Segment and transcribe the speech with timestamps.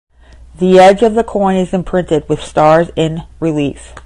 [0.55, 3.93] The edge of the coin is imprinted with stars in relief.